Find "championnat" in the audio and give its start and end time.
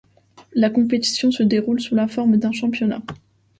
2.51-3.03